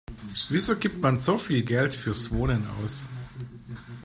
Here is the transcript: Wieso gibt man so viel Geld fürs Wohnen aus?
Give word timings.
Wieso 0.49 0.77
gibt 0.77 0.99
man 1.03 1.19
so 1.19 1.37
viel 1.37 1.61
Geld 1.61 1.93
fürs 1.93 2.31
Wohnen 2.31 2.67
aus? 2.83 3.03